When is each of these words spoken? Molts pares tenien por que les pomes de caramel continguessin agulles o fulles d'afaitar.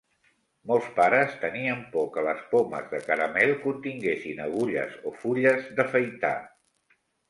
Molts 0.69 0.87
pares 0.95 1.35
tenien 1.43 1.83
por 1.91 2.07
que 2.17 2.25
les 2.29 2.41
pomes 2.55 2.89
de 2.95 3.03
caramel 3.11 3.55
continguessin 3.69 4.45
agulles 4.51 5.01
o 5.09 5.17
fulles 5.23 5.73
d'afaitar. 5.81 6.39